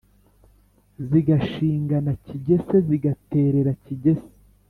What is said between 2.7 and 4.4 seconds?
zigaterera kigese